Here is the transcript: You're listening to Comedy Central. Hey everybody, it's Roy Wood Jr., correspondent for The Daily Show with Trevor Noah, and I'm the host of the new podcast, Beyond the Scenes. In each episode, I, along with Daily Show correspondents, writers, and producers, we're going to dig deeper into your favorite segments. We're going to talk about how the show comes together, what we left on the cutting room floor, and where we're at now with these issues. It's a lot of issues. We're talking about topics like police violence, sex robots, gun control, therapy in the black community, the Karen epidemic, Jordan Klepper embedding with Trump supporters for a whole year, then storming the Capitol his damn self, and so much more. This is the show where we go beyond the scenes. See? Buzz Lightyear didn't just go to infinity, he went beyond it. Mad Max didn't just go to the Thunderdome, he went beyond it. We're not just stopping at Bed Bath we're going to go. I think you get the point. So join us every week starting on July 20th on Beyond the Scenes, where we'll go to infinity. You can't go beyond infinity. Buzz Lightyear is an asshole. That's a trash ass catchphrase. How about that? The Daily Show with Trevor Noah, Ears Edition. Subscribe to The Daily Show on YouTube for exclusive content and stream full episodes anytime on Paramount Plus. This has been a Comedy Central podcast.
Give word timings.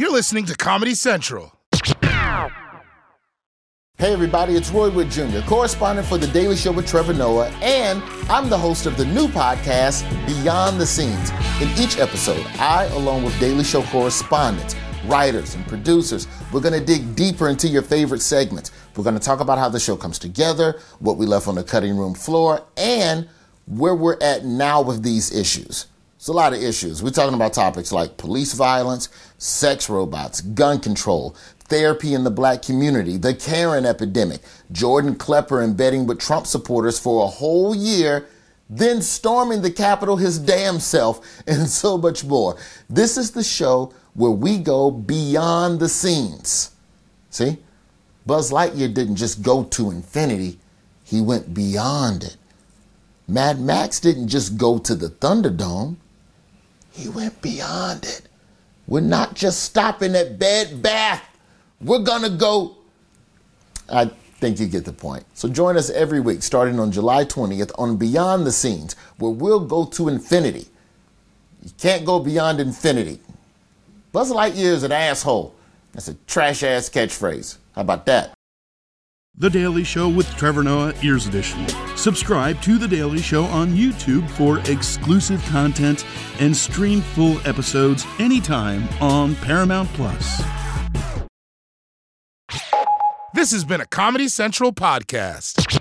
You're 0.00 0.10
listening 0.10 0.46
to 0.46 0.54
Comedy 0.54 0.94
Central. 0.94 1.52
Hey 3.98 4.14
everybody, 4.14 4.56
it's 4.56 4.70
Roy 4.70 4.88
Wood 4.88 5.10
Jr., 5.10 5.40
correspondent 5.46 6.08
for 6.08 6.16
The 6.16 6.26
Daily 6.28 6.56
Show 6.56 6.72
with 6.72 6.86
Trevor 6.86 7.12
Noah, 7.12 7.50
and 7.60 8.02
I'm 8.30 8.48
the 8.48 8.56
host 8.56 8.86
of 8.86 8.96
the 8.96 9.04
new 9.04 9.28
podcast, 9.28 10.08
Beyond 10.26 10.80
the 10.80 10.86
Scenes. 10.86 11.28
In 11.60 11.68
each 11.78 11.98
episode, 11.98 12.46
I, 12.58 12.86
along 12.94 13.24
with 13.24 13.38
Daily 13.38 13.62
Show 13.62 13.82
correspondents, 13.82 14.74
writers, 15.04 15.54
and 15.54 15.68
producers, 15.68 16.26
we're 16.50 16.62
going 16.62 16.80
to 16.80 16.82
dig 16.82 17.14
deeper 17.14 17.50
into 17.50 17.68
your 17.68 17.82
favorite 17.82 18.22
segments. 18.22 18.70
We're 18.96 19.04
going 19.04 19.18
to 19.18 19.20
talk 19.20 19.40
about 19.40 19.58
how 19.58 19.68
the 19.68 19.78
show 19.78 19.98
comes 19.98 20.18
together, 20.18 20.80
what 21.00 21.18
we 21.18 21.26
left 21.26 21.46
on 21.46 21.56
the 21.56 21.62
cutting 21.62 21.94
room 21.94 22.14
floor, 22.14 22.64
and 22.78 23.28
where 23.66 23.94
we're 23.94 24.16
at 24.22 24.46
now 24.46 24.80
with 24.80 25.02
these 25.02 25.30
issues. 25.30 25.88
It's 26.20 26.28
a 26.28 26.34
lot 26.34 26.52
of 26.52 26.62
issues. 26.62 27.02
We're 27.02 27.12
talking 27.12 27.34
about 27.34 27.54
topics 27.54 27.92
like 27.92 28.18
police 28.18 28.52
violence, 28.52 29.08
sex 29.38 29.88
robots, 29.88 30.42
gun 30.42 30.78
control, 30.78 31.34
therapy 31.60 32.12
in 32.12 32.24
the 32.24 32.30
black 32.30 32.60
community, 32.60 33.16
the 33.16 33.32
Karen 33.32 33.86
epidemic, 33.86 34.42
Jordan 34.70 35.14
Klepper 35.14 35.62
embedding 35.62 36.06
with 36.06 36.18
Trump 36.20 36.46
supporters 36.46 36.98
for 36.98 37.24
a 37.24 37.26
whole 37.26 37.74
year, 37.74 38.26
then 38.68 39.00
storming 39.00 39.62
the 39.62 39.70
Capitol 39.70 40.18
his 40.18 40.38
damn 40.38 40.78
self, 40.78 41.26
and 41.46 41.70
so 41.70 41.96
much 41.96 42.22
more. 42.22 42.58
This 42.90 43.16
is 43.16 43.30
the 43.30 43.42
show 43.42 43.90
where 44.12 44.30
we 44.30 44.58
go 44.58 44.90
beyond 44.90 45.80
the 45.80 45.88
scenes. 45.88 46.72
See? 47.30 47.56
Buzz 48.26 48.50
Lightyear 48.50 48.92
didn't 48.92 49.16
just 49.16 49.40
go 49.40 49.64
to 49.64 49.90
infinity, 49.90 50.58
he 51.02 51.22
went 51.22 51.54
beyond 51.54 52.24
it. 52.24 52.36
Mad 53.26 53.58
Max 53.58 54.00
didn't 54.00 54.28
just 54.28 54.58
go 54.58 54.76
to 54.76 54.94
the 54.94 55.08
Thunderdome, 55.08 55.96
he 56.92 57.08
went 57.08 57.40
beyond 57.42 58.04
it. 58.04 58.22
We're 58.86 59.00
not 59.00 59.34
just 59.34 59.62
stopping 59.62 60.14
at 60.14 60.38
Bed 60.38 60.82
Bath 60.82 61.24
we're 61.80 62.00
going 62.00 62.22
to 62.22 62.30
go. 62.30 62.76
I 63.88 64.06
think 64.06 64.60
you 64.60 64.66
get 64.66 64.84
the 64.84 64.92
point. 64.92 65.24
So 65.34 65.48
join 65.48 65.76
us 65.76 65.90
every 65.90 66.20
week 66.20 66.42
starting 66.42 66.78
on 66.78 66.92
July 66.92 67.24
20th 67.24 67.72
on 67.78 67.96
Beyond 67.96 68.46
the 68.46 68.52
Scenes, 68.52 68.94
where 69.18 69.30
we'll 69.30 69.60
go 69.60 69.84
to 69.86 70.08
infinity. 70.08 70.66
You 71.62 71.70
can't 71.78 72.04
go 72.04 72.20
beyond 72.20 72.60
infinity. 72.60 73.20
Buzz 74.12 74.30
Lightyear 74.30 74.72
is 74.72 74.82
an 74.82 74.92
asshole. 74.92 75.54
That's 75.92 76.08
a 76.08 76.14
trash 76.26 76.62
ass 76.62 76.88
catchphrase. 76.88 77.58
How 77.74 77.82
about 77.82 78.06
that? 78.06 78.32
The 79.40 79.48
Daily 79.48 79.84
Show 79.84 80.06
with 80.06 80.28
Trevor 80.36 80.62
Noah, 80.62 80.92
Ears 81.02 81.26
Edition. 81.26 81.66
Subscribe 81.96 82.60
to 82.60 82.76
The 82.76 82.86
Daily 82.86 83.22
Show 83.22 83.44
on 83.44 83.70
YouTube 83.70 84.28
for 84.28 84.58
exclusive 84.70 85.42
content 85.46 86.04
and 86.40 86.54
stream 86.54 87.00
full 87.00 87.38
episodes 87.48 88.04
anytime 88.18 88.86
on 89.00 89.34
Paramount 89.36 89.88
Plus. 89.94 90.42
This 93.32 93.50
has 93.52 93.64
been 93.64 93.80
a 93.80 93.86
Comedy 93.86 94.28
Central 94.28 94.74
podcast. 94.74 95.80